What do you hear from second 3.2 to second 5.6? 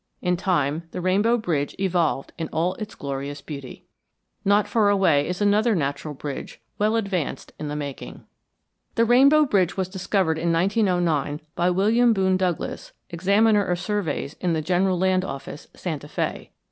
beauty. Not far away is